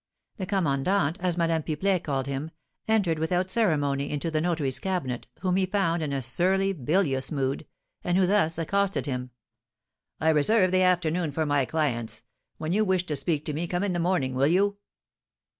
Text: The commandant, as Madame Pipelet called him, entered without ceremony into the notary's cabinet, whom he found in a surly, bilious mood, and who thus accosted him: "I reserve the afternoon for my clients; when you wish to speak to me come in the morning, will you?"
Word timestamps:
The 0.37 0.47
commandant, 0.47 1.19
as 1.19 1.37
Madame 1.37 1.61
Pipelet 1.61 2.03
called 2.03 2.25
him, 2.25 2.49
entered 2.87 3.19
without 3.19 3.51
ceremony 3.51 4.09
into 4.09 4.31
the 4.31 4.41
notary's 4.41 4.79
cabinet, 4.79 5.27
whom 5.41 5.57
he 5.57 5.67
found 5.67 6.01
in 6.01 6.11
a 6.11 6.23
surly, 6.23 6.73
bilious 6.73 7.31
mood, 7.31 7.67
and 8.03 8.17
who 8.17 8.25
thus 8.25 8.57
accosted 8.57 9.05
him: 9.05 9.29
"I 10.19 10.29
reserve 10.29 10.71
the 10.71 10.81
afternoon 10.81 11.31
for 11.31 11.45
my 11.45 11.65
clients; 11.65 12.23
when 12.57 12.73
you 12.73 12.83
wish 12.83 13.05
to 13.05 13.15
speak 13.15 13.45
to 13.45 13.53
me 13.53 13.67
come 13.67 13.83
in 13.83 13.93
the 13.93 13.99
morning, 13.99 14.33
will 14.33 14.47
you?" 14.47 14.77